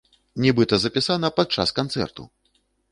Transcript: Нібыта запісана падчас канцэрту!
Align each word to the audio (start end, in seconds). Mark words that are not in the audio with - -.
Нібыта 0.45 0.79
запісана 0.85 1.33
падчас 1.41 1.77
канцэрту! 1.83 2.23